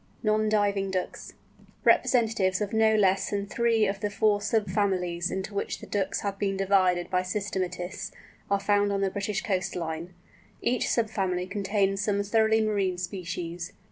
[0.23, 1.33] NON DIVING DUCKS.
[1.83, 6.21] Representatives of no less than three of the four sub families into which the Ducks
[6.21, 8.09] have been divided by systematists,
[8.49, 10.15] are found on the British coast line.
[10.59, 13.73] Each sub family contains some thoroughly marine species.